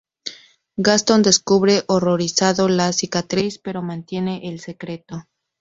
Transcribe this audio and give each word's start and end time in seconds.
Gaston 0.77 1.21
descubre 1.21 1.83
horrorizado 1.87 2.67
la 2.67 2.91
cicatriz 2.91 3.59
pero 3.59 3.83
mantiene 3.83 4.49
el 4.49 4.59
secreto. 4.59 5.25